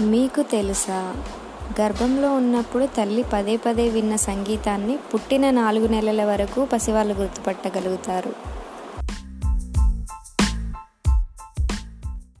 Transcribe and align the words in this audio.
మీకు 0.00 0.42
తెలుసా? 0.42 1.14
గర్భంలో 1.80 2.32
ఉన్నప్పుడు 2.32 2.86
తల్లి 2.86 3.24
పదే 3.32 3.56
పదే 3.56 3.88
విన్న 3.88 4.16
సంగీతాన్ని 4.16 4.96
పుట్టిన 4.96 5.50
నాలుగు 5.50 5.86
నెలల 5.86 6.24
వరకు 6.24 6.64
పసివాళ్ళు 6.64 7.14
గుర్తుపట్టగలుగుతారు. 7.14 8.57